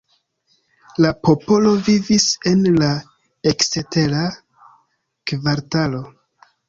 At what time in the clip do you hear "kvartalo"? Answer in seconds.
5.33-6.03